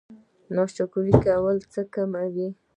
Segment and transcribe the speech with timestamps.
[0.55, 2.49] ناشکري کول څه کموي؟